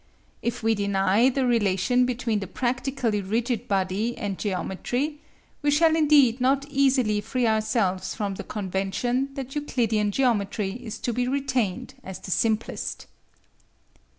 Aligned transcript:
If 0.41 0.63
we 0.63 0.73
deny 0.73 1.29
the 1.29 1.45
relation 1.45 2.07
between 2.07 2.39
the 2.39 2.47
practically 2.47 3.21
rigid 3.21 3.67
body 3.67 4.17
and 4.17 4.35
geometry, 4.39 5.19
we 5.61 5.69
shall 5.69 5.95
indeed 5.95 6.41
not 6.41 6.65
easily 6.71 7.21
free 7.21 7.45
ourselves 7.45 8.15
from 8.15 8.33
the 8.33 8.43
convention 8.43 9.29
that 9.35 9.53
Euclidean 9.53 10.09
geometry 10.09 10.71
is 10.71 10.97
to 11.01 11.13
be 11.13 11.27
retained 11.27 11.93
as 12.03 12.17
the 12.17 12.31
simplest. 12.31 13.05